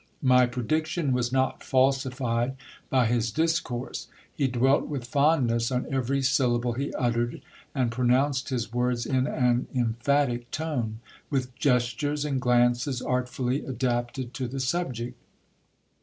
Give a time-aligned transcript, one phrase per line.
[0.23, 2.55] My prediction was not falsified
[2.89, 4.07] by his discourse.
[4.33, 7.39] He dwelt with fondness on every syllable he uttered,
[7.75, 14.47] and pronounced his words in an emphatic tone, with gestures and glances artfully adapted to
[14.47, 15.19] the subject.